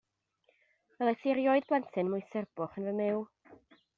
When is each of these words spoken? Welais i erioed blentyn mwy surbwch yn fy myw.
Welais 0.95 1.25
i 1.27 1.33
erioed 1.33 1.69
blentyn 1.73 2.11
mwy 2.13 2.23
surbwch 2.31 2.81
yn 2.83 2.91
fy 2.91 2.95
myw. 3.03 3.23